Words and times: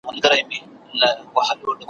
امریکا 0.09 0.29
به 1.37 1.41
هیڅکله 1.47 1.71